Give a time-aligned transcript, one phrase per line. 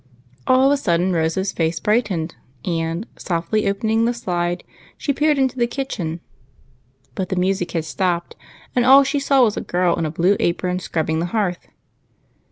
[0.47, 2.33] All of a sudden Rose's face brightened,
[2.65, 4.63] and, softly opening the slide,
[4.97, 6.21] she peered into the kitchen.
[7.13, 8.35] But the music had stopped,
[8.75, 11.67] and all she saw was a girl in a blue apron scrubbing the hearth.